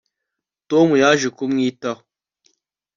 tom 0.69 0.87
yaje 1.01 1.27
kumwitaho 1.37 2.01